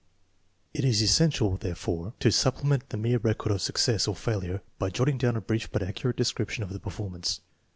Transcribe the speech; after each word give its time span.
It 0.73 0.83
is 0.83 0.99
essential, 1.03 1.57
therefore, 1.57 2.15
to 2.21 2.31
supplement 2.31 2.89
the 2.89 2.97
mere 2.97 3.19
record 3.19 3.51
of 3.51 3.61
success 3.61 4.07
or 4.07 4.15
failure 4.15 4.63
by 4.79 4.89
jotting 4.89 5.19
down 5.19 5.35
a 5.35 5.41
brief 5.41 5.71
but 5.71 5.83
accurate 5.83 6.17
description 6.17 6.63
of 6.63 6.73
the 6.73 6.79
performance. 6.79 7.41